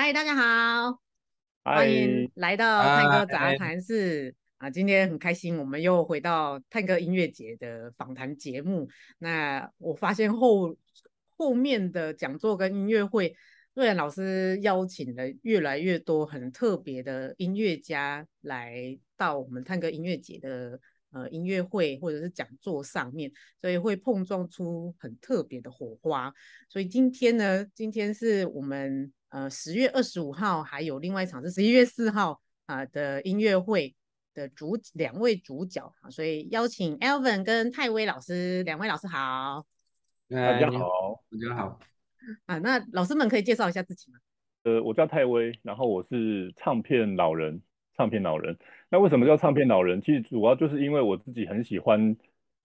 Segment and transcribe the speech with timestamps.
[0.00, 1.00] 嗨，大家好，
[1.64, 4.70] 嗨欢迎来到探戈杂谈室啊！
[4.70, 8.88] 今天很开心，我们又回到探戈音乐节的访谈节目。
[9.18, 10.76] 那我发现后
[11.36, 13.34] 后面的讲座跟音乐会，
[13.74, 20.78] 瑞然老师邀请了越来越多很特别的音乐家来到我们探戈音乐节的。
[21.10, 26.30] 呃，音乐会或者是讲座上面，所以会碰撞出很特别的火花。
[26.68, 33.94] 所以今天呢，今天是我们呃十月二十五号，还有另外一场是十一月四号啊、呃、的音乐会
[34.34, 39.66] 的主两位主角啊，所以邀请 Elvin 跟泰威老师，两位老师好。
[40.28, 41.78] 大家好，大家好。
[42.46, 44.18] 啊，那老师们可以介绍一下自己吗？
[44.64, 47.60] 呃，我叫泰威，然后我是唱片老人。
[47.96, 48.56] 唱片老人，
[48.90, 50.00] 那为什么叫唱片老人？
[50.00, 52.16] 其实主要就是因为我自己很喜欢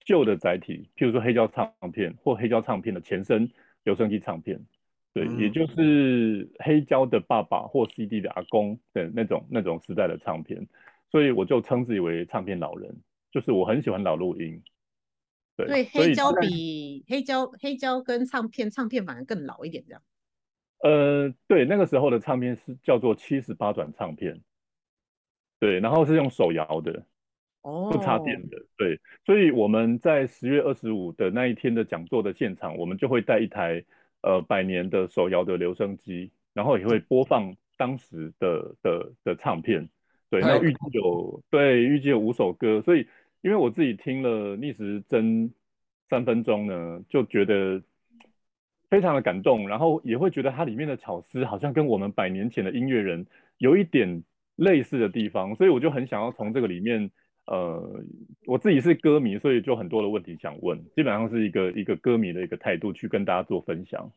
[0.06, 3.52] 旧的载体，譬如说黑胶唱片或黑胶唱片的前身
[3.84, 4.64] 留声机唱片，
[5.14, 10.68] 对，嗯、也就是黑胶的爸爸或 CD 的阿公的那种那种时代的唱片，
[11.12, 12.96] 所以我就称自己为唱片老人，
[13.32, 14.62] 就是我很喜欢老录音。
[15.56, 20.02] 对，对黑胶比黑胶黑胶跟唱片唱片反而更老一点，这样。
[20.84, 24.42] 呃，对，那个时候的唱片是叫做七十八转唱片。
[25.60, 27.06] 对，然后是用手摇的，
[27.62, 28.58] 哦，不插电的。
[28.76, 33.86] 对，所以我们在十月二十五的那一天的讲座的现场，我们就会带一台
[34.24, 39.88] 呃百年的手摇的留声机，然后也会播放当时的的的唱片。
[40.32, 43.08] 对，那预计有对预计有五首歌，所以
[43.42, 45.54] 因为我自己听了逆时针
[46.10, 47.84] 三分钟呢，就觉得
[48.90, 53.28] 非常的感动，然后也会觉得它里面的巧思好像跟我们百年前的音乐人
[53.60, 54.24] 有一点。
[54.56, 57.10] 类似的地方，所以我就很想要从这个里面，
[57.46, 58.04] 呃，
[58.46, 64.12] 我自己是歌迷，所以就很多的问题想问，基本上是一个一个歌迷的一个态度去跟大家做分享。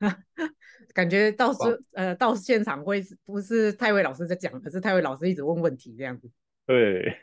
[0.92, 6.30] 感觉到时呃到现场会不是泰威老师在讲，可是泰威老师一直问问题这样子。
[6.66, 7.16] 对。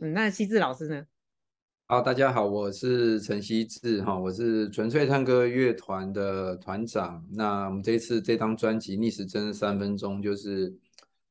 [0.12, 1.06] 那西志老师呢？
[1.86, 7.24] 好，大家好，我是陈希志哈，我是纯粹探歌乐团的团长。
[7.32, 10.74] 那我们这次这张专辑《逆时针三分钟》，就是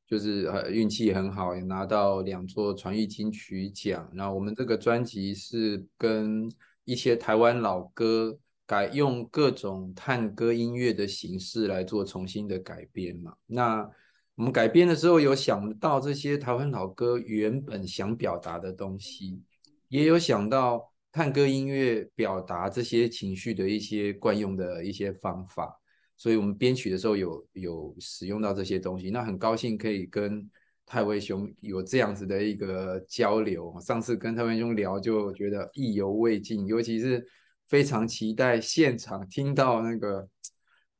[0.06, 4.08] 就是呃运气很好，也拿到两座传艺金曲奖。
[4.14, 6.50] 然后我们这个专辑是跟
[6.84, 13.34] 一些台湾老歌改用各种探戈音乐的形式来做重新的改编嘛。
[13.46, 13.90] 那
[14.36, 19.40] 我们改编的时候有想到这些台湾老歌原本想表达的东西。
[19.88, 25.80] 也有想到探戈音乐表达这些情绪的一些惯用的一些方法，
[26.16, 29.10] 所以我们编曲的时候有有使用到这些东西。
[29.10, 30.48] 那很高兴可以跟
[30.84, 33.78] 泰威兄有这样子的一个交流。
[33.80, 37.26] 上次跟泰威兄聊就觉得意犹未尽，尤其是
[37.66, 40.28] 非常期待现场听到那个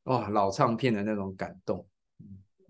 [0.04, 1.86] 哇老唱片的那种感动。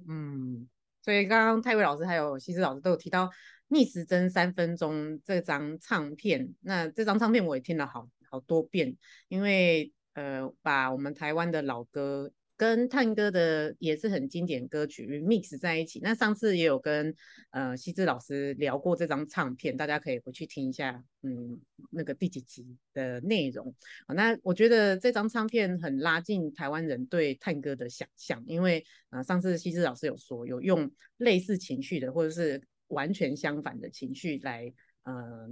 [0.08, 0.68] 嗯，
[1.02, 3.30] 所以刚刚泰威老师还有西施老师都有提到。
[3.68, 8.96] 逆时针三分钟这张唱片，那这张唱片我也听了好好多遍，
[9.26, 16.00] 因为呃，把我们台湾的老歌跟探戈的也是很经典歌曲 mix 在一起。
[16.02, 17.14] 那上次也有跟
[17.50, 23.74] 呃西志老师聊过这张唱片，大家可以回去听一下，嗯，那个第几集的内容。
[24.08, 32.62] 那我觉得这张唱片很拉近台湾人对探戈的想象，因为呃上次西志老师有说有用类似情绪的或者是。
[32.90, 35.50] 完全相反的情绪来，呃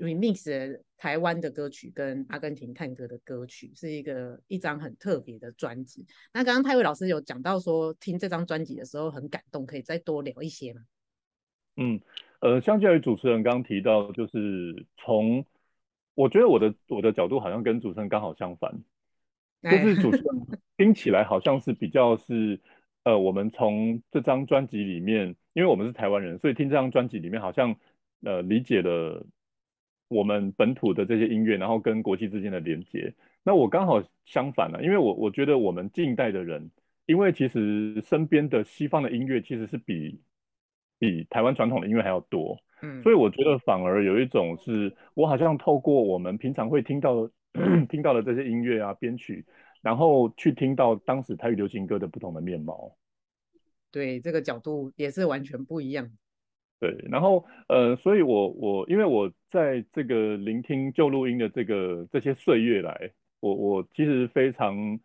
[0.00, 6.06] ，remix 台湾的歌曲跟阿根廷探戈的歌曲，是一个一张很特别的专辑。
[6.32, 10.82] 那刚刚泰伟老师有讲到说，听这张专辑的时候很感动，可以再多聊一些吗？
[11.76, 12.00] 嗯，
[12.40, 15.44] 呃，相较于主持人刚刚提到，就是从
[16.14, 18.72] 我觉得我的我的角度好像跟主持人刚好相反，
[19.62, 22.60] 就是主持 人听起来好像是比较是。
[23.02, 27.74] 呃，我们从这张专辑里面，因为我们是台湾人，所以听这张专辑里面好像
[28.22, 29.26] 呃理解了
[30.10, 33.14] 我们本土的这些音乐，然后跟国际之间的连接。
[33.42, 36.70] 那我刚好相反了，因为我我觉得我们近代的人，
[37.06, 40.20] 因为其实身边的西方的音乐其实是比
[40.98, 47.30] 比台湾传统的音乐还要多，嗯，所以我觉得反而有一种是我好像透过我们平常会听到
[47.88, 49.46] 听到的这些音乐啊编曲。
[49.82, 52.94] 然后去听到当时台语流行歌的不同的面貌，
[53.90, 56.06] 对，这个角度也是完全不一样。
[56.80, 63.10] 对，然后呃，所以我我因为我在这个聆听旧录音的这个这些岁月来，
[63.40, 64.98] 我我其实非常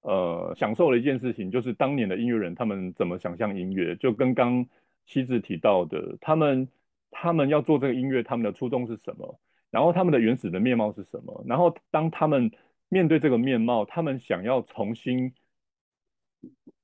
[0.00, 4.66] 呃享受了一件事情，就是当年的音乐人他们怎么想象音乐，就跟刚
[5.04, 6.66] 希志提到的，他们
[7.10, 9.38] 他们要做这个音乐，他们的初衷是什么？
[9.70, 11.44] 然后他们的原始的面貌是什么？
[11.46, 12.50] 然后当他们
[12.88, 15.32] 面对这个面貌，他们想要重新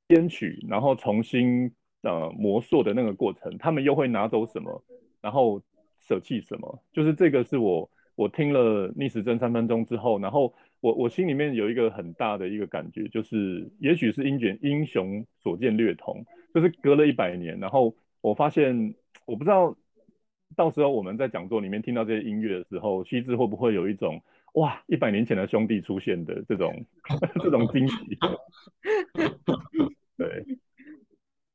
[0.07, 1.73] 编曲，然后重新
[2.07, 4.83] 呃模塑的那个过程，他们又会拿走什么，
[5.21, 5.61] 然后
[5.99, 6.83] 舍弃什么？
[6.93, 16.25] 就是这个是我我听了逆时针三分钟之后，然后我我心里面有一个很大的一个感觉，就是也许是英卷英雄所见略同，
[16.55, 18.95] 就是隔了一百年，然后我发现
[19.27, 19.77] 我不知道
[20.55, 24.23] 到时候我们在讲座里面听到这些音乐的时候，西志会不会有一种
[24.55, 26.73] 哇一百年前的兄弟出现的这种
[27.43, 27.97] 这种惊喜？
[30.17, 30.45] 对，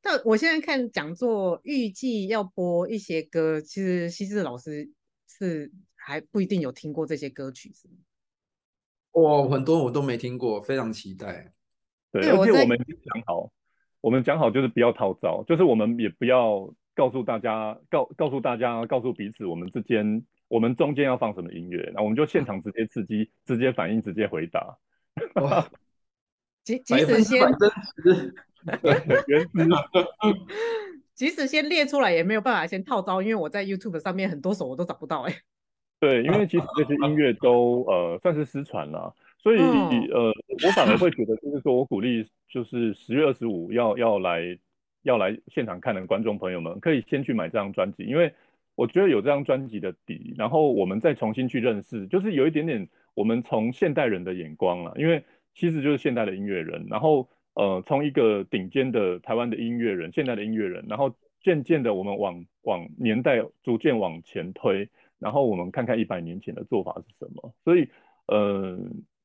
[0.02, 4.90] 但我现在看讲座，预计要播一些歌，其实西志老师
[5.28, 7.94] 是还不一定有听过这些歌曲，是吗？
[9.12, 11.52] 哦，很多我都没听过，非常期待。
[12.10, 13.52] 对，而且我们讲好，
[14.00, 24.78] 我们讲好就是不要套招，就是我们也不要告诉大家，告告诉大家，告诉彼此，我们之间，我们中间要放什么音乐，然后我们就现场直接刺激，直接反应，直接回答。
[25.36, 25.70] 哇，
[26.64, 27.40] 即即使先。
[29.26, 29.48] 原始
[31.14, 35.38] 即使先列出来也没有办法先套招，因为我在 YouTube 上面很多首我都找不到哎、欸。
[36.00, 40.32] 对，因为其实这些音乐都呃算是失传了，所以、嗯、呃
[40.64, 44.58] 我反而会觉得就是说我鼓励就是十月二十五要要来
[45.02, 48.34] 要来现场看的观众朋友们可以先去买这张专辑，因为
[48.74, 55.22] 我觉得有这张专辑的底，然后我们再重新去认识，就是有一点点我们从现代人的眼光了，因为
[55.54, 57.28] 其实就是现代的音乐人，然后。
[57.54, 64.88] 呃，从一个顶尖的台湾的音乐人，现代的音乐人，然后渐渐的我们往往年代逐渐往前推，
[65.18, 67.52] 然后我们看看一百年前的做法是什么。
[67.64, 67.88] 所以，
[68.26, 68.78] 呃，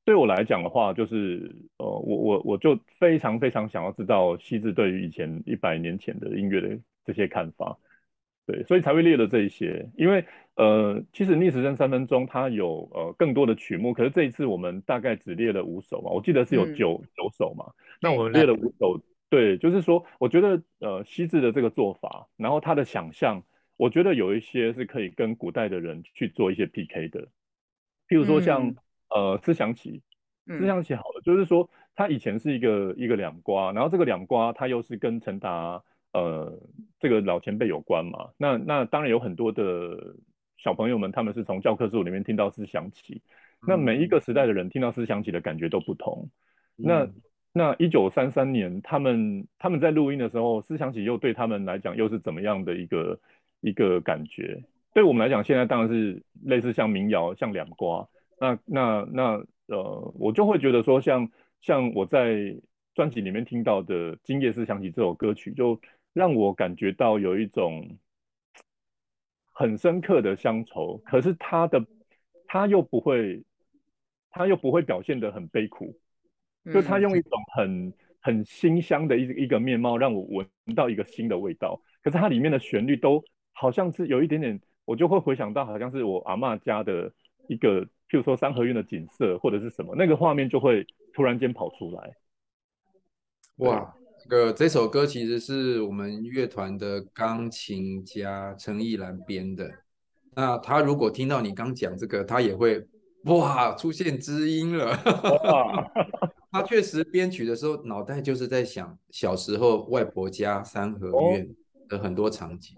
[0.04, 7.78] 对我来讲的话，就是呃，我我我就非常非常想要知道希志对于以前一百年前的音乐的这些看法。
[8.48, 10.24] 对，所以才会列了这一些，因为
[10.56, 17.66] 呃，其实逆时针三分钟它有呃更多的曲目，可是这一次我们大概只列了五首嘛，我记得是有九、嗯、九首嘛，
[18.02, 23.44] 那我们列了五首，对，就是说，我觉得呃，希志的这个做法，然后他的想象，
[23.76, 27.28] 我觉得有一些是可以跟古代的人去做一些 PK 的，
[28.08, 28.76] 譬如说像、嗯、
[29.10, 30.02] 呃思想起，
[30.48, 35.84] 思想起好了，嗯、就是说他以前是一个一个两瓜，然后这个两瓜他又是跟陈达。
[36.14, 36.60] 呃，
[37.00, 38.30] 这个老前辈有关嘛？
[38.38, 40.16] 那那当然有很多的
[40.58, 43.22] 小朋友们，他们是从教科书里面听到思想起。
[43.68, 46.30] 那每一个时代的人听到思想起的感觉都不同。
[46.78, 47.10] 嗯、那
[47.54, 53.20] 那一九三三年，他们他们在录音的时候，思想起又对他们来讲又是怎么样的一个
[53.62, 54.64] 一个感觉？
[54.94, 58.08] 对我们来讲，现在当然是类似像民谣，像两瓜。
[58.40, 59.24] 那那那
[59.68, 61.30] 呃，我就会觉得说像，
[61.62, 62.56] 像像我在
[62.96, 65.80] 专辑里面听到的《今夜思想起》这首歌曲，就。
[66.18, 67.96] 让我感觉到有一种
[69.54, 71.86] 很深刻的乡愁，可是他的
[72.48, 73.44] 他又不会，
[74.32, 75.96] 他又不会表现得很悲苦，
[76.74, 81.80] 就他用一种很很馨香的一一个面貌，让我闻到一个新的味道。
[82.02, 83.24] 可是它里面的旋律都
[83.54, 87.14] 好像是有一点点，我就会回想到好像是我阿嬷家的
[87.48, 92.16] 一个，譬如说三合院的景色或者是什么，那个画面就会突然间跑出来。
[93.58, 93.94] 哇！
[94.30, 99.72] 这个这首歌其实是我们乐团的钢琴家陈意兰编的。
[100.36, 102.86] 那他如果听到你刚讲这个，他也会
[103.24, 104.94] 哇出现知音了。
[106.52, 111.48] 他确实编曲的时候，脑袋就是在想小时候外婆家三合院
[111.88, 112.76] 的很多场景。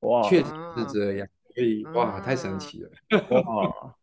[0.00, 1.26] 哇，确实是这样。
[1.54, 2.90] 所以哇，太神奇了。
[3.30, 3.94] 哇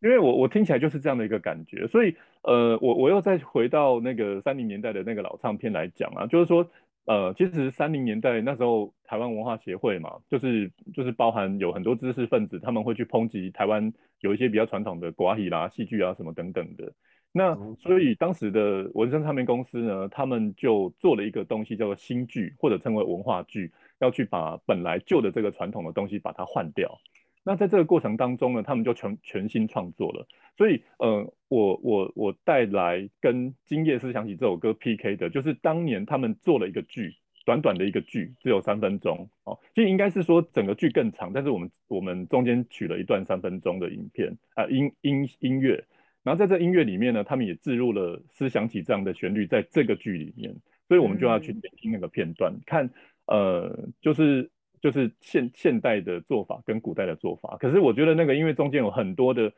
[0.00, 6.66] 因为我我听起来就是这样的一个感觉，所以呃，我我又再回到那个三零年代的那个老唱片来讲啊，就是说
[7.06, 16.92] 呃，其实三零年代那时候台湾文化协会嘛，就是就是包含有很多知识分子，他们会去抨击台湾有一些比较传统的寡语啦、戏剧啊什么等等的。
[17.32, 26.98] 那所以当时的文生唱片公司呢，他们就做了一个东西叫做新剧，或者称为文化剧，要去把本来旧的这个传统的东西把它换掉。
[27.42, 30.26] 那在这个过程当中呢，他们就全全新创作了。
[30.58, 37.14] 所以，呃，我我我带来跟《今夜思想起》这首歌 PK 的，就是当年他们做了一个剧，
[37.46, 39.58] 短短的一个剧，只有三分钟哦。
[39.74, 45.82] 其实应该是说整个剧更长，但是我们我们中间取了一段三分钟的影片啊、呃，音音音乐。
[46.22, 50.54] 然后在这音乐里面呢，他们也置入了《思想起》这样的旋律在这个剧里面，
[50.88, 52.90] 所以我们就要去听那个片段，嗯、看
[53.26, 54.50] 呃，就是。
[54.80, 59.52] 就是现现代的做法跟古代的做法，可是我觉得那个因为中间有很多的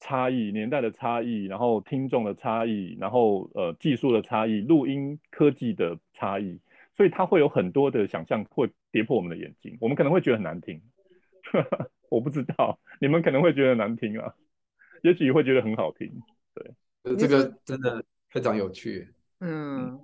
[0.00, 6.58] 差异，年代的差异，然后听众的差异，然后呃技术的差异，录音科技的差异，
[6.96, 10.80] 所以它会有很多的想象会跌破我们的眼睛，我们可能会觉得很难听，
[12.10, 14.34] 我不知道你们可能会觉得难听啊，
[15.02, 16.10] 也许会觉得很好听，
[16.54, 19.08] 对，这个真的非常有趣，
[19.40, 20.00] 嗯。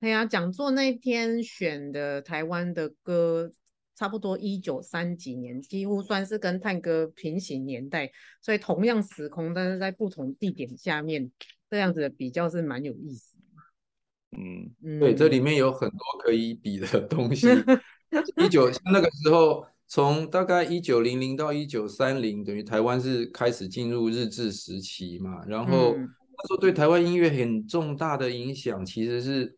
[0.00, 3.50] 对呀，讲座那天选的台湾的歌，
[3.94, 8.10] 差不多一九三几年，几乎算是跟探戈平行年代，
[8.40, 11.30] 所以同样时空，但是在不同地点下面，
[11.70, 14.38] 这样子的比较是蛮有意思的。
[14.38, 17.46] 嗯，对，这里面有很多可以比的东西。
[18.36, 25.44] 一九那个时候，从大概一九零零到一九三零，等于台湾是开始进入日治时期嘛。
[25.46, 29.56] 然后那时候对台湾音乐很重大的影响，其实是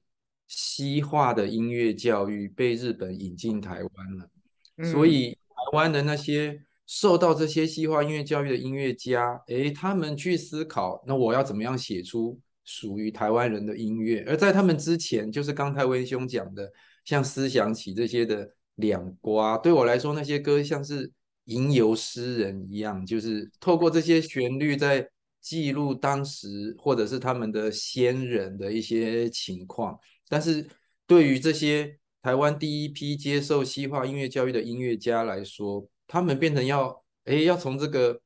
[0.49, 4.91] 西化的音乐教育被日本引进台湾了。
[4.91, 5.39] 所以台
[5.73, 14.25] 湾的那些受到这些西化音乐教育的音乐家，诶，他们去思考，那我要怎么样写出属于台湾人的音乐？
[14.27, 16.71] 而在他们之前，就是刚才文兄讲的。
[17.07, 21.09] 像思想起这些的两瓜，对我来说，那些歌像是
[21.45, 25.09] 吟游诗人一样，就是透过这些旋律在
[25.41, 29.97] 记录当时或者是他们的先人的一些情况。
[30.29, 30.67] 但是
[31.07, 38.21] 对于这些台湾第一批接受西化音乐教育的音乐家来说，他们变成要哎，要从这个。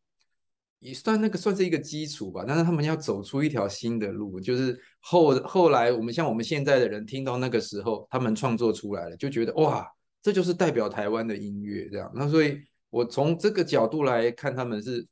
[0.83, 9.87] 也算那个算是一个基础吧，但是他们要走出一条新的路，就是后后来我们像我们现在的人听到那个时候他们创作出来了，就觉得哇，
[10.23, 12.11] 这就是代表台湾的音乐这样。
[12.15, 15.07] 那所以我从这个角度来看，他们是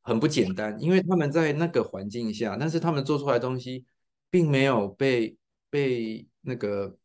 [0.00, 3.84] 很不简单，因为他们在那个环境下，但是他们做出来的东西
[4.30, 5.36] 并没有被
[5.68, 6.96] 被那个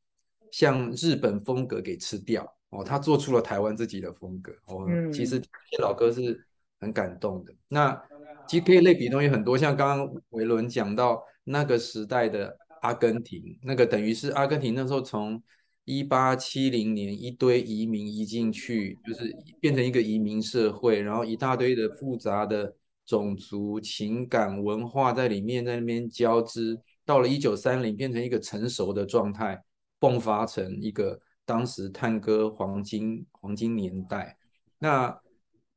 [0.51, 4.85] 像日本风格给吃掉哦，他做出了台湾自己的风格哦。
[5.11, 6.45] 其实这老哥是。
[6.77, 7.53] 很感动的。
[7.69, 7.99] 那
[8.47, 15.41] 其实可以类比的东西很多，像刚刚维伦讲到那个时代的阿根廷，那个等于是阿根廷那时候从
[15.85, 22.75] 一八七零年一堆移民移进去，就是变成一个移民社会，然后一大堆的复杂的
[23.05, 29.63] 种族情感文化在里面在那边交织，到了一九三零变成一个成熟的状态，
[29.99, 34.37] 迸发成一个当时探戈黄金黄金年代。
[34.79, 35.21] 那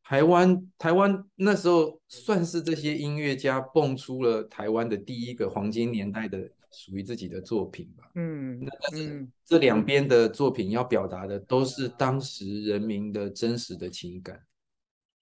[0.03, 8.11] 台湾，台湾那时候算是这些音乐家蹦出了台湾的第一个黄金年代的属于自己的作品吧。
[8.15, 14.43] 嗯，那但是这两边的作品要表达的都是当时人民的真实的情感。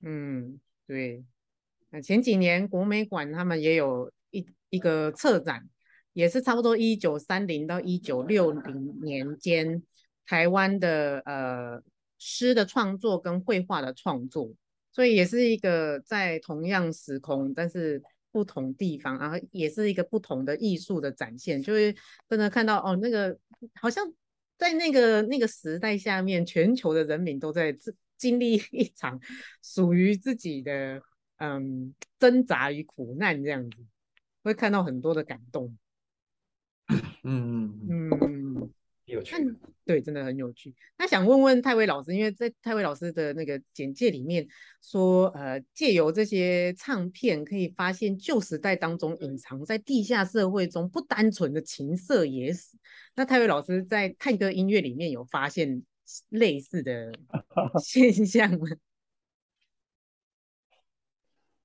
[0.02, 1.24] 嗯，对。
[1.90, 5.68] 那前几年国美馆他们也有一一个策展，
[6.16, 9.82] 也是差不多一九三零到一九六零年间
[10.24, 11.82] 台湾的呃
[12.16, 14.50] 诗的创作跟绘画的创作。
[14.92, 21.94] 所以也是一个在同样时空，但是不同地方，然后也是一个不同的艺术的展现，就会
[22.30, 23.38] 真的看到哦，那个
[23.74, 24.10] 好像
[24.56, 27.76] 在那个那个时代下面，全球的人民都在
[28.16, 29.20] 经历一场
[29.62, 31.02] 属于自己的
[31.36, 33.76] 嗯挣扎与苦难这样子，
[34.42, 35.76] 会看到很多的感动。
[37.26, 38.72] 嗯嗯嗯。
[39.06, 39.36] 有趣，
[39.84, 40.74] 对，真的很有趣。
[40.98, 44.44] 那想问问泰威老师，因为在泰威老师的那个简介里面
[44.82, 52.76] 说，呃，借由这些唱片可以发现旧时代当中隐藏在地下社会中不单纯的情色野史。
[53.14, 55.84] 那泰威老师在探歌音乐里面有发现
[56.30, 57.12] 类似的
[57.80, 58.66] 现象吗？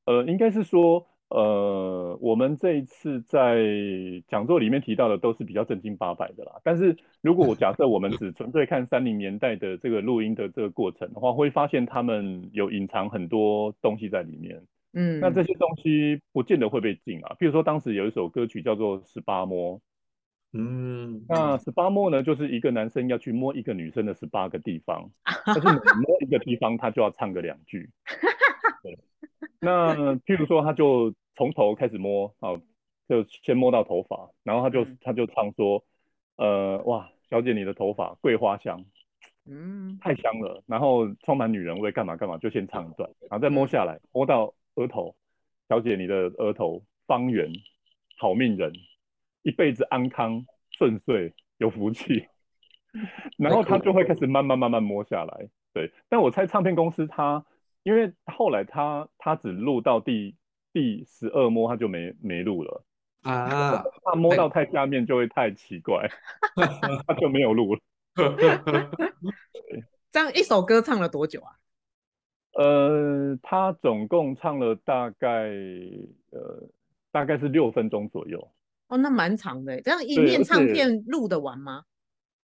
[0.06, 1.08] 呃，应该是说。
[1.34, 3.64] 呃，我们这一次在
[4.28, 6.60] 讲座里面提到的都是比较正经八百的啦。
[6.62, 14.62] 但是如果我假设我们只纯粹看三零年代的这个录音的这个过程的话，会发现他们有隐藏很多东西在里面。
[14.92, 17.34] 嗯，那这些东西不见得会被禁啊。
[17.40, 19.78] 比如说当时有一首歌曲叫做《十八摸》，
[20.52, 25.10] 嗯，那十八摸呢，就是一个男生要去摸一个女生的十八个地方，
[25.46, 27.90] 但是每摸一个地方他就要唱个两句。
[28.84, 29.00] 对，
[29.62, 29.96] 那
[30.26, 31.14] 譬如说他就。
[31.42, 32.54] 从头开始摸，啊，
[33.10, 35.84] 就先摸到头发，然后他就、嗯、他就唱说，
[36.36, 38.86] 呃，哇，小姐你的头发桂花香，
[39.50, 45.16] 嗯，太香了，然后充满女人味，干嘛干嘛，就先唱一段，然后再摸下来，摸到额头，
[45.68, 47.52] 小姐你的额头方圆，
[48.20, 48.72] 好命人，
[49.42, 52.28] 一辈子安康顺遂有福气，
[53.40, 57.44] 然后他就会开始慢慢慢慢摸下来，对，但我猜唱片公司他，
[57.82, 60.36] 因为后来他他只录到第。
[60.74, 62.84] 第十二摸他就没没录了
[63.24, 66.10] 啊， 他摸到太下面就会太奇怪，
[67.08, 67.82] 他就没有录了。
[70.12, 71.52] 这样一首歌唱了多久啊？
[72.54, 75.50] 呃，他总共唱了大概
[76.32, 76.70] 呃
[77.12, 78.52] 大概是六分钟左右。
[78.90, 79.80] 哦，那蛮长的。
[79.82, 81.84] 这样一面唱片录得完吗？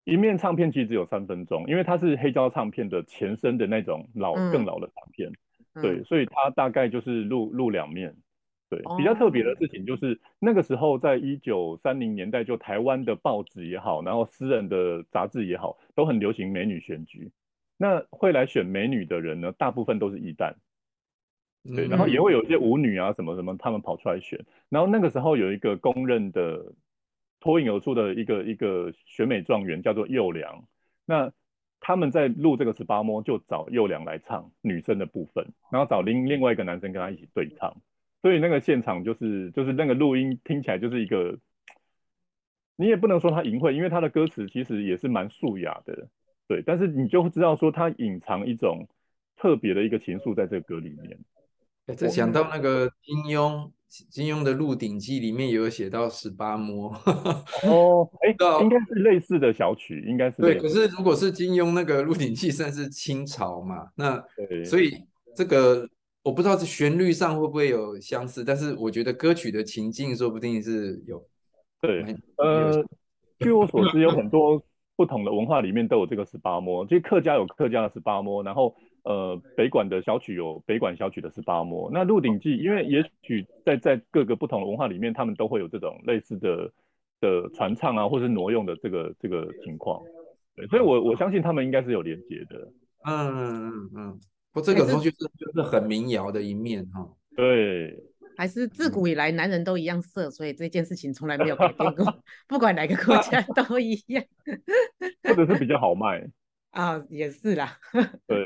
[0.03, 5.32] 一面唱片其实只有三分钟，因为它是黑胶唱片的前身的那种老、嗯、更老的唱片。
[5.82, 8.15] 对，所以他大概就是录录两面，
[8.70, 17.32] 对，比较特别的事情就是那个时候，在一九三零年代，就台湾的报纸也好，然后私人的杂志也好，都很流行美女选举。
[17.77, 20.55] 那会来选美女的人呢，大部分都是一蛋。
[21.75, 24.39] 对，然后也会有一些舞女啊什么什么，他们跑出来选。
[24.70, 26.74] 然后那个时候有一个公认的
[27.39, 30.63] 脱颖而出的一个一个选美状元，叫做幼良。
[31.05, 31.32] 那
[31.88, 37.80] 他们在录这个十八摸，就找幼良来唱女生的部分，然后找另另外一个男生跟他一起对唱。
[38.24, 41.38] 所以那个现场就是就是那个录音听起来就是一个，
[42.75, 46.08] 你也不能说他淫秽，因为他的歌词其实也是蛮素雅的，
[46.48, 46.63] 对。
[46.65, 48.88] 但是你就知道说他隐藏一种
[49.38, 51.20] 特别的一个情愫在这个歌里面。
[51.96, 56.89] 这想到那个金庸，金庸的《鹿鼎记》里面也有写到十八摸。
[57.63, 58.30] 哦，哎，
[58.62, 60.42] 应该是类似的小曲，应该是。
[60.42, 64.22] 对，可是如果是金庸那个《鹿鼎记》算是清朝嘛，那
[64.65, 64.92] 所以
[65.36, 65.88] 这个
[66.24, 71.25] 我不知道这旋律上会不会有相似，但是我觉得歌曲的情境说不定是有。
[71.80, 72.04] 对，
[72.38, 72.84] 呃，
[73.39, 74.62] 据我所知，有很多
[74.96, 78.75] 不同的文化里面都有这个十八摸，就客家有客家的十八摸，然后。
[79.05, 81.89] 呃，北管的小曲有北管小曲的十八摸。
[81.93, 86.71] 那《鹿鼎记》，因为也许在在各个不同的文化里面，他们都会有这种类似的
[87.21, 90.01] 的传唱啊，或是挪用的这个这个情况。
[90.55, 92.71] 对，所以我我相信他们应该是有连接的。
[93.05, 94.19] 嗯嗯嗯嗯。
[94.51, 97.07] 不，这个东西是就是很民谣的一面哈。
[97.35, 97.95] 对。
[98.38, 102.13] 还是自古以来男人都一样色，所以这件事情从来没有改变过，
[102.50, 104.21] 不管哪个国家都一样。
[105.24, 106.27] 或者是比较好卖。
[106.75, 107.79] 啊，也是啦，
[108.27, 108.46] 对，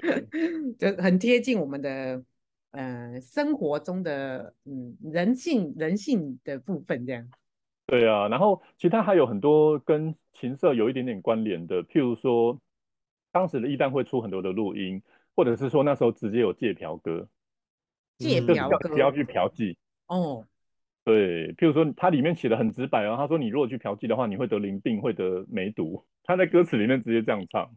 [0.77, 2.23] 就很贴近我们的
[2.71, 7.27] 呃生活中的嗯人性人性的部分这样。
[7.87, 12.59] 对啊，然后其他还有很多跟情色有一点点关联的，譬如说
[13.31, 15.01] 当时的一旦会出很多的录音，
[15.35, 17.27] 或者是说那时候直接有借嫖歌，
[18.19, 20.45] 借嫖歌，不要去嫖妓哦。
[21.09, 26.05] 对，譬如说它里面写的很直白哦，他说你如果去嫖妓的话，你会得淋病，会得梅毒。
[26.23, 27.67] 他在歌词里面直接这样唱，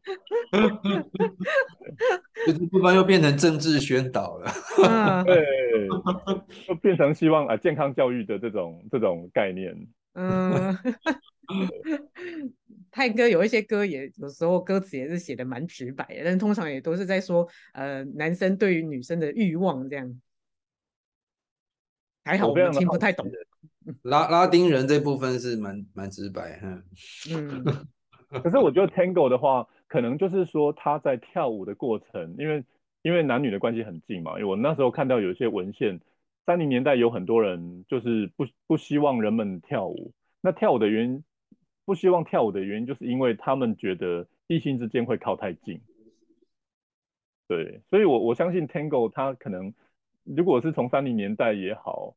[2.47, 5.89] 就是不然又变成政治宣导了， 对，
[6.67, 9.75] 就变成希望啊健康教育的这种这种概念。
[10.13, 10.77] 嗯，
[12.93, 20.21] 泰哥有一些歌也有时候歌词也是写的蛮直白的，但通常也都是在说呃男生对于女生的欲望这样。
[22.25, 23.27] 还好我们听不太懂。
[24.03, 27.65] 拉拉丁人这部分是蛮蛮直白，嗯。
[28.43, 32.65] 可是我觉得 Tango 的话，可能就是说他在跳舞的过程，因为
[33.03, 34.33] 因为男女的关系很近嘛。
[34.33, 36.01] 因为我那时候看到有一些文献，
[36.47, 40.15] 三零年代有很多人就是不不希望人们跳舞。
[40.41, 41.25] 那跳舞的原因，
[41.85, 45.81] 不希望跳舞的原因，就是因为他们觉得异性之间会靠太近。
[47.47, 49.75] 对，所以我我相信 Tango 他可能，
[50.25, 52.15] 如果是从三零年代也好，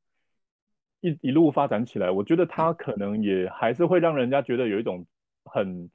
[1.02, 5.06] 一一路发展起来，我觉得他可能也还是会让人家觉得有一种
[5.44, 5.89] 很。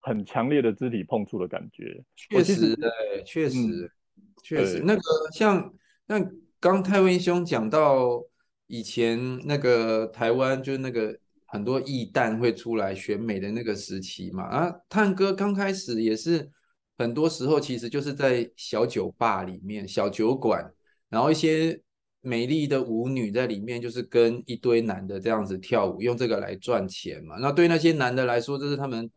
[0.00, 3.90] 很强烈的肢体碰触的感觉，确实，对，确实，嗯、
[4.44, 5.74] 确实，那个像
[6.06, 6.24] 那
[6.60, 8.22] 刚泰温兄讲到
[8.68, 16.48] 以前那个台湾就是那个很多艺旦会出来选美的那个时期嘛，啊，探哥刚开始也是
[16.96, 20.72] 很多时候其实就是在小酒吧里面、小酒馆，
[21.08, 21.80] 然后一些
[22.20, 27.36] 美丽的舞女在里面就是跟一堆男的这样子跳舞，用这个来赚钱嘛。
[27.38, 29.10] 那对那些男的来说，这是他们。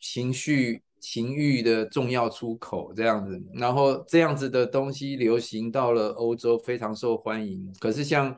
[0.00, 7.72] 情绪、情欲的重要出口，这样子，然后这样子的东西流行到了欧洲，非常受欢迎。
[7.78, 8.36] 可是像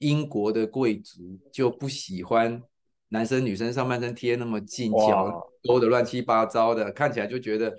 [0.00, 2.60] 英国的贵族就不喜欢
[3.10, 7.72] 男生女生上半身贴那么近，脚勾的乱七八糟的，看起来就觉得，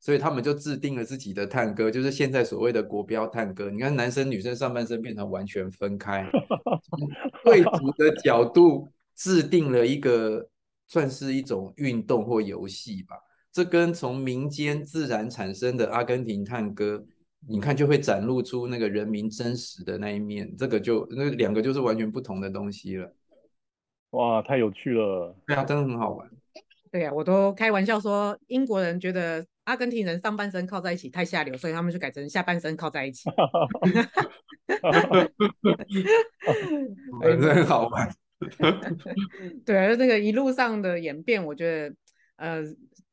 [0.00, 3.70] 所以他们就制定了自己的探戈，就是现在所谓的国标探戈。
[3.70, 6.28] 你看男生女生上半身变成完全分开，
[6.82, 7.08] 从
[7.44, 10.48] 贵族的角度制定了一个。
[10.88, 13.16] 算是一种运动或游戏吧，
[13.50, 17.04] 这跟从民间自然产生的阿根廷探戈，
[17.48, 23.12] 你看就会展露出那个人民真实的那一面，这个就那两个就是完全不同的东西了。
[24.10, 25.36] 哇，太有趣了！
[25.44, 26.30] 对啊，真的很好玩。
[26.96, 33.28] 对啊，我都开玩笑说，英国人觉得阿根廷人上半身靠在一起太下流，所以他们就改成下半身靠在一起。
[37.20, 38.10] 真的很好玩。
[39.66, 41.94] 对啊，那个一路上的演变，我觉得，
[42.36, 42.62] 呃，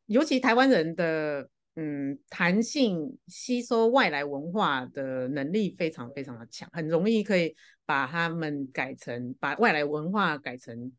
[0.06, 7.54] 尤其台湾人的，嗯，弹性吸收外来文化的能力非常非常的强，很容易可以
[7.86, 10.90] 把他们改成，把外来文化改成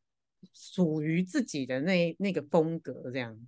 [0.52, 3.38] 属于自己的那那个风格，这样。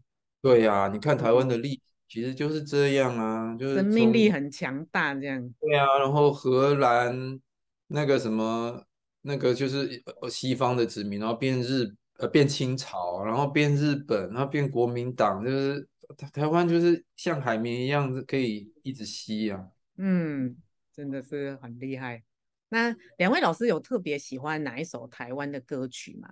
[0.40, 5.54] 对呀、啊，你看台湾的历史其实就是这样啊，就是生命力很强大这样。
[5.60, 7.40] 对啊，然后荷兰
[7.88, 8.84] 那个什么。
[9.28, 15.84] 那个就是西方的殖民，然后变日呃变清朝，然后变日本，然后变国民党，就是
[16.16, 19.66] 台台湾就是像海绵一样可以一直吸啊。
[19.96, 20.56] 嗯，
[20.94, 22.22] 真的是很厉害。
[22.68, 26.28] 那两位老师有特别喜欢哪一首台湾的歌曲吗？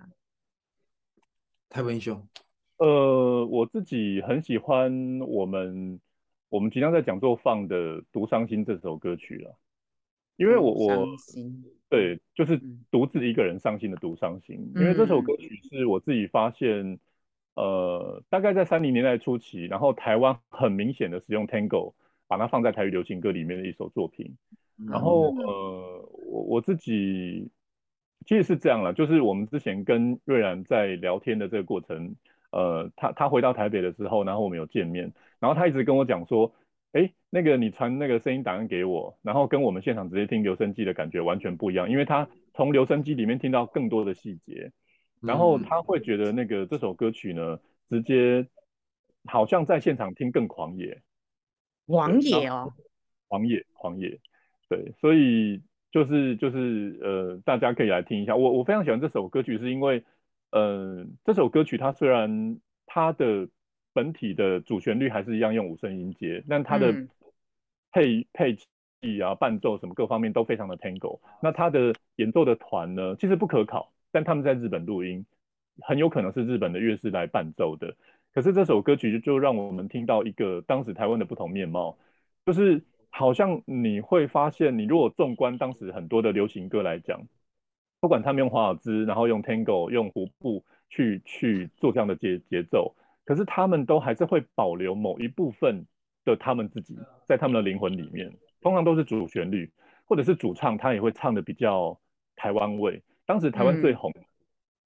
[1.69, 2.21] 台湾英雄。
[2.77, 5.99] 呃，我自己很喜欢我们
[6.49, 9.57] 我们即将在讲座放的《独伤心》这首歌曲了，
[10.35, 11.07] 因为我我
[11.89, 12.59] 对就是
[12.91, 16.99] 独自一个人伤心的独伤心，因为这首歌曲是我自己发现，
[17.55, 21.93] 呃，大概在三零年代初期，然后台湾很明显的使用 Tango，
[22.27, 24.35] 把它放在台语流行歌里面的一首作品，
[24.87, 25.33] 然后。
[25.35, 27.49] 呃，我我自己
[28.25, 32.15] 其实是这样了，就是我们之前跟瑞然在聊天的这个过程。
[32.51, 36.53] 呃，他他回到台北的时候，然后我们有见面，然后他一直跟我讲说，
[36.93, 44.71] 哎，那个你传那个声音档案给我，然后跟我们现场直接听留声机的感觉完全不一样，因为他从留声机里面听到更多的细节，
[45.19, 47.59] 然后他会觉得那个这首歌曲呢，
[47.89, 48.47] 直接
[49.25, 51.01] 好像在现场听更狂野，
[51.87, 52.71] 狂野哦，
[53.27, 54.17] 狂野狂野，
[54.69, 55.61] 对，所以
[55.95, 60.03] 就是就是呃，大家可以来听一下，我我非常喜欢这首歌曲，是因为。
[60.51, 63.49] 呃，这首歌曲它虽然它的
[63.91, 66.93] 本体的主旋律还是一样用五声音阶，但它的
[67.91, 71.19] 配、嗯、配器啊、伴奏什么各方面都非常的 tango。
[71.41, 75.25] 那它的演奏的团呢，其实不可考，但他们在日本录音，
[75.81, 77.93] 很有可能是日本的乐师来伴奏的。
[78.33, 81.97] 可是这首歌曲就就让我们听到一个当时台湾的不同面貌，
[82.45, 82.81] 就是
[83.17, 87.21] 好像你会发现，你如果纵观当时很多的流行歌来讲。
[88.01, 95.83] 不管他们用华尔兹，然后用 Tango、用胡步去去做这样的节节奏，可是他们都还是会保留某一部分
[96.23, 98.31] 的他们自己在他们的灵魂里面。
[98.61, 99.71] 通常都是主旋律，
[100.05, 101.97] 或者是主唱，他也会唱的比较
[102.35, 103.01] 台湾味。
[103.25, 104.13] 当时台湾最红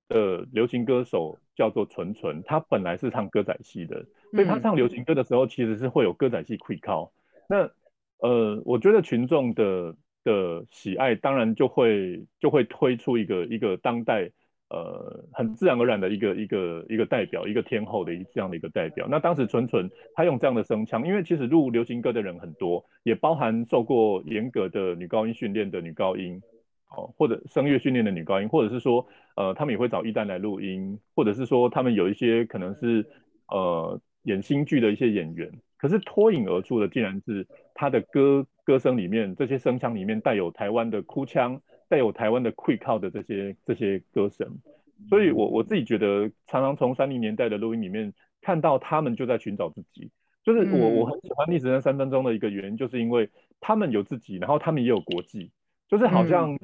[0.08, 7.12] 的流行歌手叫做纯纯，他本来是唱歌仔戏的，所以他唱流行歌的时候其实是会有歌仔戏气口。
[7.50, 7.70] 那
[8.20, 9.96] 呃，我觉得群众的。
[10.26, 14.30] 的喜爱当然就会就会推出一个一个当代
[14.70, 19.08] 呃很自然而然的一个一个一个代表一个天后的一这样的一个代表。
[19.10, 26.40] 那当时纯纯他用这样的声腔，因为其实录流行歌的人很多，也包含受过严格的女高音训练的女高音，
[26.90, 33.08] 哦，或者声乐训练的女高音，或者是说呃他们也会找一旦来录音，或者是说他们有一些可能是
[33.48, 35.50] 呃演新剧的一些演员。
[35.80, 44.46] 可是脱颖而出的竟然是他的歌歌声里面，这些声腔里面带有台湾的哭腔，带有台湾的气口的这些这些歌声，
[45.08, 50.12] 所以我我自己觉得常常从三零年代的录音里面看到他们就在寻找自己，
[50.44, 53.30] 就是我我很喜欢逆时针三分钟的一个原因，就是因为
[53.62, 55.50] 他们有自己，然后他们也有国际，
[55.88, 56.60] 就是好像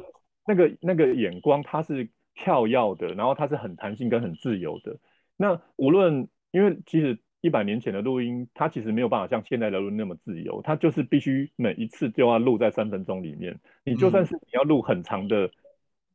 [0.45, 4.97] 那个那个眼光它是跳跃的，然后它是很弹性跟很自由的。
[5.37, 7.17] 那无论因为其实。
[7.45, 13.55] 一百年前的录音，它其实没有办法像现在的录音那么自由，它就是必须每一次就要录在三分钟里面。
[13.83, 15.51] 你就算是你要录很长的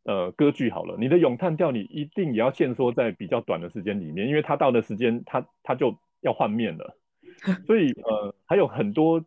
[0.03, 6.97] 呃歌剧好了，你的咏叹调你一定也要限缩在比较短的时间里面，因为它到的时间它它就要换面了。
[7.65, 9.25] 所以呃还有很多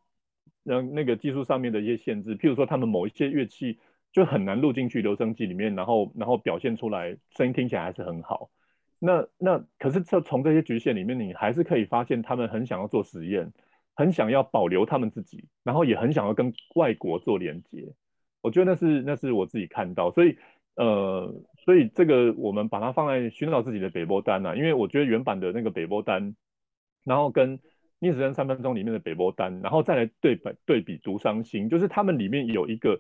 [0.64, 3.80] 那那个技术上面的一些限制，譬如说他们某一些乐器
[4.12, 8.50] 就很难录进去留声机里面，然后然后表现出来声音听起来还是很好。
[9.06, 13.52] 那那可是，这从这些局限里面，你还是可以发现，他们很想要做实验，
[13.96, 17.94] 很想要保留他们自己，然后也很想要跟外国做连接。
[18.42, 20.38] 我觉得那是那是我自己看到，所以
[20.78, 21.36] 呃，
[21.66, 26.34] 所以这个我们把它放在寻找自己的北波丹啊，因为我觉得原版的那个北波丹，
[27.04, 27.60] 然后跟
[28.00, 32.98] 逆时针三分钟里面的北波丹，然后再来对比对比独伤心，就是他们里面有一个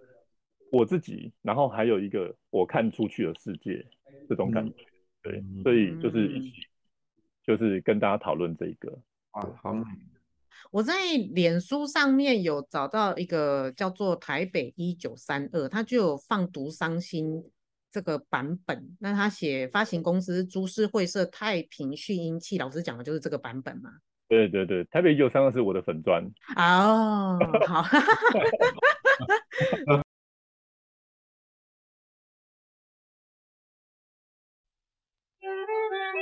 [0.69, 3.85] 我自己，然后还有一个我看出去的世界
[4.27, 4.83] 这种感觉。
[4.83, 4.92] 嗯
[5.23, 6.67] 对，所以就是一起，
[7.43, 8.99] 就是跟大家讨论这个
[9.31, 9.83] 啊，好美。
[10.69, 10.93] 我在
[11.31, 17.43] 脸书上面有找到一个叫做台北一九三二，他就有放毒伤心
[17.91, 18.95] 这个版本。
[18.99, 23.91] 那他写发行公司株式会社太平讯音器，老师讲的就是这个版本嘛？
[24.27, 26.23] 对对对，台北一九三二是我的粉砖。
[26.55, 27.85] 哦，好。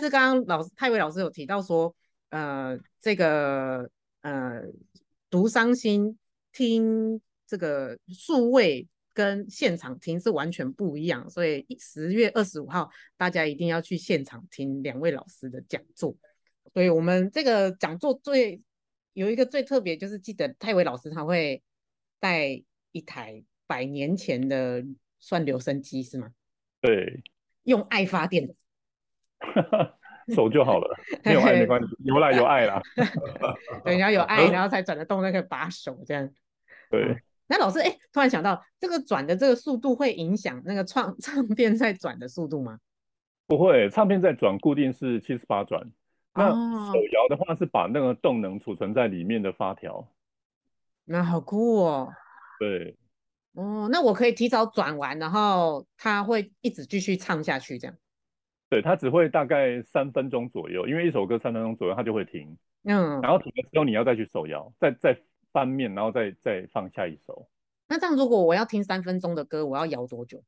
[0.00, 1.94] 是刚刚老师泰伟老师有提到说，
[2.30, 3.90] 呃，这个
[4.22, 4.62] 呃
[5.28, 6.18] 读伤心
[6.52, 16.16] 听这个数位跟现场听是完全不一样，所以十月二十五号大家一定要去现场听两位老师的讲座。
[16.72, 18.60] 所以我们这个讲座最
[19.12, 21.62] 有一个最特别，就是记得泰伟老师他会
[22.18, 24.84] 带一台百年前的
[25.18, 26.30] 算留声机是吗？
[26.80, 27.22] 对，
[27.64, 28.54] 用爱发电的。
[30.34, 32.80] 手就好了， 没有爱没关系， 有来有爱啦。
[33.84, 36.28] 对，你要有爱，然后才转得动那个把手，这样。
[36.90, 37.04] 对。
[37.04, 42.78] 嗯、那老师，哎，突然想到，这个转的这个速度会影响那个唱唱片在转的速度吗？
[43.46, 45.82] 不会，唱片在转固定是七十八转。
[46.34, 50.06] 那手摇的话是把那个动能储存在里面的发条。
[51.04, 52.12] 那好酷哦。
[52.60, 52.96] 对。
[53.54, 57.96] 哦，那我可以提早转完，然后它会一直继续唱下去，这样。
[58.70, 62.56] 对，它只会大概三分钟左右，因为一首歌三分钟左右它就会停。
[62.84, 65.20] 嗯，然后停了之后你要再去手摇，再再
[65.52, 67.48] 翻面，然后再再放下一首。
[67.88, 70.42] 那这样如果我要听三分钟的歌，我要摇多久？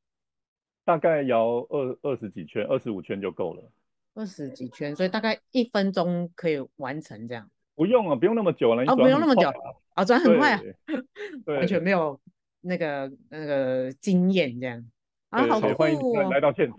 [0.85, 3.69] 大概摇二二十几圈，二十五圈就够了。
[4.15, 7.49] 二十几圈，所以大概一分钟可以完成这样。
[7.75, 8.83] 不用啊，不用那么久了。
[8.83, 9.51] 哦，不用那么久
[9.95, 10.61] 啊，转很快啊，
[11.45, 12.19] 对完全没有
[12.61, 14.85] 那个那个经验这样。
[15.29, 15.75] 啊，好酷哦！
[15.75, 16.77] 欢迎来到现场。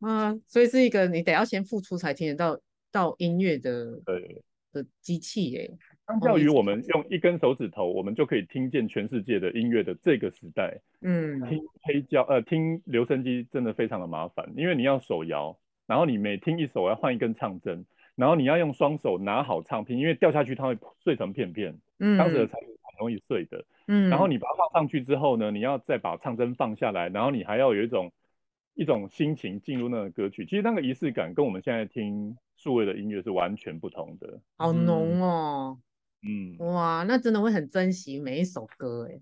[0.00, 2.60] 嗯， 所以是一个你得要先付出才听得到
[2.90, 4.42] 到音乐的对。
[4.72, 5.70] 的机器耶。
[6.06, 11.60] 相较于我们用一根手指头，我们就可以听见全世界的音乐的这个时代，嗯，听。
[11.82, 17.84] 黑胶呃听留声机真的非常的麻烦，因为你要手摇，然后你每听一首要换一根唱针，
[18.16, 22.46] 然后你要用双手拿好唱片，因为掉下去它会碎成片片，嗯，当时的。
[22.46, 23.64] 唱片很容易碎的。
[23.88, 28.12] 嗯，然后你把它放上去之后呢，你要再把唱针放下来，然后你还要有一种
[28.74, 30.44] 一种心情进入那个歌曲。
[30.44, 34.40] 其实那个仪式感跟我们现在听数位的音乐是完全不同的。
[34.58, 35.78] 好浓哦，
[36.22, 39.18] 嗯，哇，那真的会很珍惜每一首歌哎。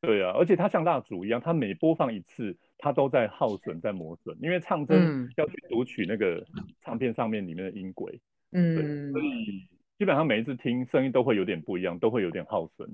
[0.00, 6.46] 对啊，而且它像蜡烛一样，它每播放一次，它都在耗损、在磨损，因为唱针要去读取那个
[6.80, 8.20] 唱片上面里面的音轨。
[8.52, 9.66] 嗯，所以
[9.98, 12.88] 基本上每一次听声音都会有点不一样，都会有点耗损。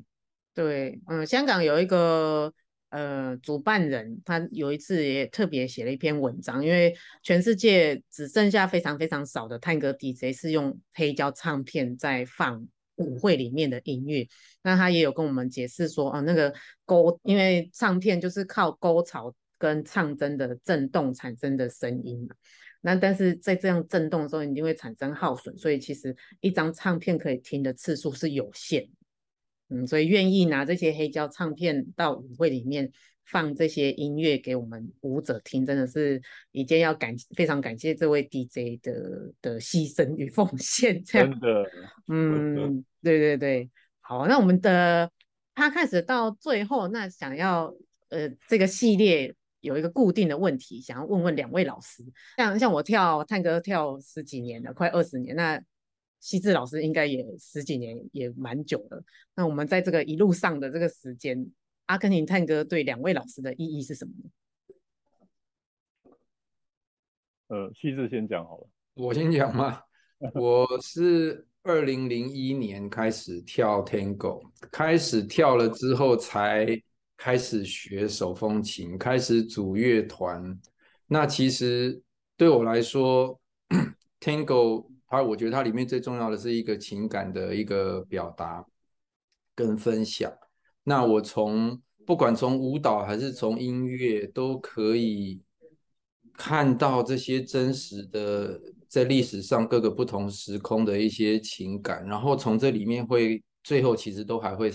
[0.55, 2.53] 对，嗯，香港有一个
[2.91, 14.29] 呃主办人，他有一次也特别写了一篇文章，因为全世界只剩下非常非常少的探戈 DJ 是用黑胶唱片在放舞会里面的音乐，
[14.63, 22.37] 那他也有跟我们解释说，啊，那个沟，因为唱片就是靠沟槽跟唱针的震动产生的声音嘛，
[22.81, 28.89] 那但是在这样震动的时候，一定会产生耗损，所以其实一张唱片可以听的次数是有限。
[29.71, 32.93] 嗯，所以愿意拿这些黑胶唱片到舞会里面
[33.25, 36.21] 放这些音乐给我们舞者听，真的是
[36.53, 41.03] 一件要感非常感谢这位 DJ 的的牺牲与奉献。
[41.03, 41.71] 这样真的，
[42.09, 45.11] 嗯，对对对，好，那我们的
[45.55, 47.75] 他开始到最后，那想要
[48.11, 52.05] 呃这个系列有一个固定的问题，想要问问两位老师，
[52.37, 55.59] 像像我跳探戈跳十几年了，快二十年，那。
[56.25, 59.05] 希志老师应该也十几年，也蛮久了。
[59.35, 61.47] 那我们在这个一路上的这个时间，
[61.85, 64.31] 阿根廷探戈对两位老师的意义是什么呢？
[67.49, 68.67] 呃，西志先讲好了。
[68.95, 69.83] 我先讲嘛？
[70.33, 76.67] 我是二零零一年开始跳 Tango，开始跳了之后才
[77.19, 80.59] 开始学手风琴，开始组乐团。
[81.07, 82.01] 那其实
[82.35, 83.39] 对我来说，
[84.19, 84.94] Tango。
[85.17, 88.65] 它，我觉得它里面最重要的是一个情感的一个表达
[89.55, 90.33] 跟分享。
[90.83, 95.41] 那我从不管从舞蹈还是从音乐，都可以
[96.35, 102.07] 看到这些真实的在历史上各个不同时空的一些情感。
[102.07, 104.73] 然后从这里面会最后其实都还会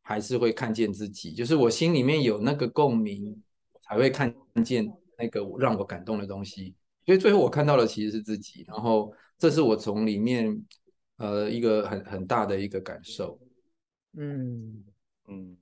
[0.00, 3.40] 还是会看见自己，就是我心里面有那个共鸣，
[3.82, 6.74] 才会看见那个让我感动的东西。
[7.04, 9.12] 所以最后我看到的其实是自己，然后。
[9.38, 10.64] 这是我从里面，
[11.16, 13.36] 呃，一个很很大的一个感受。
[14.16, 14.84] 嗯
[15.26, 15.56] 嗯，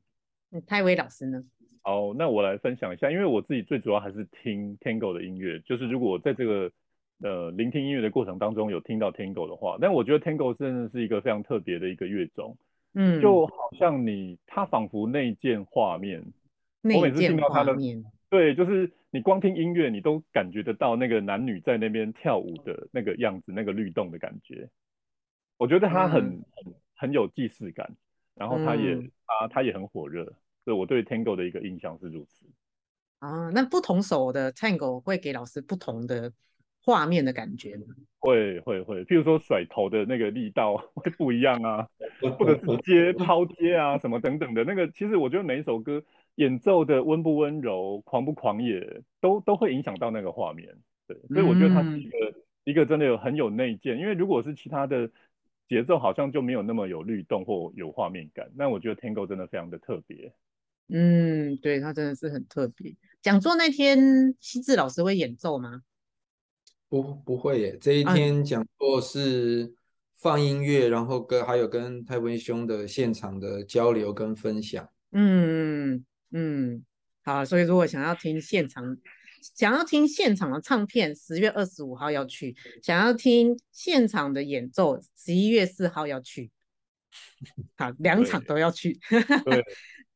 [0.67, 1.43] 泰维老师呢？
[1.81, 6.71] 好，那我来分享一下，因为我自己最主要还是听 Tango 的音乐，就是如果在这个
[7.23, 12.55] 呃聆听音乐的过程当中有听到 Tango 的话，但我觉得 Tango 真的是一个非常特别的一个乐种，
[12.93, 16.23] 嗯，就好像你它仿佛内建画面，
[16.83, 17.75] 我每次听到它的，
[18.31, 24.71] 对，就是你光听音乐，你都感觉得到那个男女在那边跳舞的那个样子，那个律动的感觉，
[25.59, 27.93] 我觉得它很、嗯、很很有既视感，
[28.37, 30.33] 然后它也、嗯、它它也很火热。
[30.65, 32.47] 对，我对 Tango 的一个印象是如此
[33.19, 33.51] 啊。
[33.51, 36.33] 那不同手的 Tango 会给老师不同的
[36.83, 37.87] 画面的感觉吗？
[38.19, 41.89] 会会会，譬如说甩头的那个力道会不一样啊，
[42.39, 46.03] 或者直接抛接啊什么等等的那个，其实我觉得每一首歌
[46.35, 50.69] 演奏的温不温柔、狂不狂野，都都会影响到那个画面。
[51.07, 55.11] 对，所以我觉得它是一个、嗯、一个真的有很有内建，因为如果是其他的
[55.67, 58.51] 节奏，好像就没有那么有律动或有画面感。
[58.55, 60.33] 那我觉得 Tango 真的非常的特别。
[60.89, 62.95] 嗯，对，他真的是很特别。
[63.23, 65.83] 讲座那天，西智老师会演奏吗？
[66.91, 67.79] 不，不会耶。
[67.81, 69.73] 这一天讲座是
[70.17, 74.87] 放音乐，然后跟还有跟泰文兄的现场的交流跟分享。
[75.13, 76.85] 嗯嗯，
[77.25, 78.99] 好，所以如果想要听现场，
[79.41, 86.51] 想要听现场的唱片，十月二十五号要去；想要听现场的演奏，十一月四号要去。
[87.77, 88.99] 好，两场都要去。
[89.45, 89.65] 对。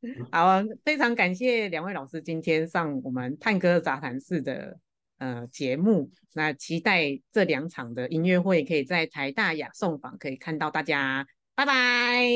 [0.30, 4.78] 好啊，非常感谢两位老师今天上我们探戈杂谈室的
[5.18, 6.10] 呃节目。
[6.32, 11.26] 那期待这两场的音乐会可以在台大雅颂坊可以看到大家。
[11.54, 12.26] 拜拜，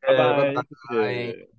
[0.00, 1.57] 拜拜，拜拜。